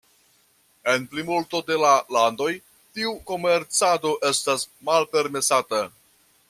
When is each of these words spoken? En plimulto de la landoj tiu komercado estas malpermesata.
En 0.93 1.03
plimulto 1.11 1.61
de 1.67 1.77
la 1.83 1.91
landoj 2.17 2.49
tiu 2.97 3.13
komercado 3.33 4.17
estas 4.31 4.67
malpermesata. 4.91 5.89